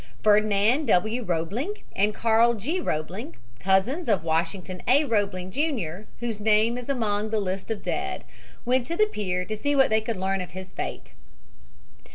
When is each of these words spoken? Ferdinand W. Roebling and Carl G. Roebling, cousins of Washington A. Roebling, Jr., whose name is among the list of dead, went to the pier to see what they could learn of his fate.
Ferdinand 0.23 0.85
W. 0.87 1.21
Roebling 1.21 1.83
and 1.95 2.15
Carl 2.15 2.55
G. 2.55 2.79
Roebling, 2.79 3.35
cousins 3.59 4.09
of 4.09 4.23
Washington 4.23 4.81
A. 4.87 5.03
Roebling, 5.05 5.51
Jr., 5.51 6.07
whose 6.21 6.39
name 6.39 6.75
is 6.75 6.89
among 6.89 7.29
the 7.29 7.39
list 7.39 7.69
of 7.69 7.83
dead, 7.83 8.23
went 8.65 8.87
to 8.87 8.97
the 8.97 9.05
pier 9.05 9.45
to 9.45 9.55
see 9.55 9.75
what 9.75 9.91
they 9.91 10.01
could 10.01 10.17
learn 10.17 10.41
of 10.41 10.49
his 10.57 10.73
fate. 10.73 11.13